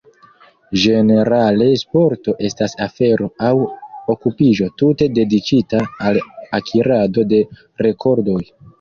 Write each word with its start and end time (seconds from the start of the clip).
Ĝenerale 0.83 1.67
sporto 1.81 2.33
estas 2.49 2.75
afero 2.87 3.29
aŭ 3.51 3.53
okupiĝo 4.17 4.73
tute 4.83 5.11
dediĉita 5.21 5.87
al 6.09 6.21
akirado 6.63 7.31
de 7.37 7.47
rekordoj. 7.89 8.45